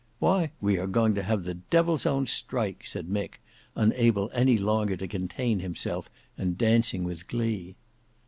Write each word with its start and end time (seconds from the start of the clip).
"Why 0.17 0.49
we 0.59 0.79
are 0.79 0.87
going 0.87 1.13
to 1.13 1.21
have 1.21 1.43
the 1.43 1.53
devil's 1.53 2.07
own 2.07 2.25
strike," 2.25 2.87
said 2.87 3.07
Mick 3.07 3.33
unable 3.75 4.31
any 4.33 4.57
longer 4.57 4.97
to 4.97 5.07
contain 5.07 5.59
himself 5.59 6.09
and 6.39 6.57
dancing 6.57 7.03
with 7.03 7.27
glee. 7.27 7.75